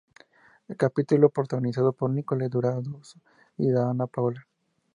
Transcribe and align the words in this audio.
Capítulo 0.77 1.29
protagonizado 1.29 1.93
por 1.93 2.09
Nicole 2.09 2.49
Durazo 2.49 3.19
y 3.55 3.69
Danna 3.69 4.07
Paola. 4.07 4.47